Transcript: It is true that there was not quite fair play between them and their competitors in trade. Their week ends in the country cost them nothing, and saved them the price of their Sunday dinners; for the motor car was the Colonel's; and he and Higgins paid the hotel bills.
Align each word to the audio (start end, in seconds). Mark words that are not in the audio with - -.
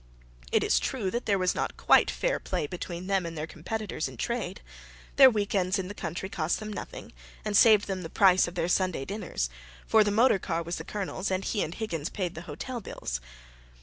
It 0.51 0.63
is 0.63 0.79
true 0.79 1.11
that 1.11 1.27
there 1.27 1.37
was 1.37 1.53
not 1.53 1.77
quite 1.77 2.09
fair 2.09 2.39
play 2.39 2.65
between 2.65 3.05
them 3.05 3.23
and 3.23 3.37
their 3.37 3.45
competitors 3.45 4.07
in 4.07 4.17
trade. 4.17 4.61
Their 5.17 5.29
week 5.29 5.53
ends 5.53 5.77
in 5.77 5.89
the 5.89 5.93
country 5.93 6.27
cost 6.27 6.59
them 6.59 6.73
nothing, 6.73 7.13
and 7.45 7.55
saved 7.55 7.85
them 7.85 8.01
the 8.01 8.09
price 8.09 8.47
of 8.47 8.55
their 8.55 8.67
Sunday 8.67 9.05
dinners; 9.05 9.51
for 9.85 10.03
the 10.03 10.09
motor 10.09 10.39
car 10.39 10.63
was 10.63 10.77
the 10.77 10.83
Colonel's; 10.83 11.29
and 11.29 11.45
he 11.45 11.61
and 11.61 11.75
Higgins 11.75 12.09
paid 12.09 12.33
the 12.33 12.41
hotel 12.49 12.81
bills. 12.81 13.21